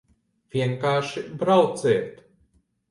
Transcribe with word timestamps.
Vienkārši 0.55 1.23
brauciet! 1.43 2.21